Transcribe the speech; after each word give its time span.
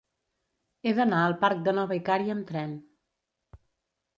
He 0.83 0.93
d'anar 0.99 1.19
al 1.25 1.35
parc 1.43 1.61
de 1.67 1.73
Nova 1.81 1.99
Icària 1.99 2.37
amb 2.39 2.49
tren. 2.53 2.75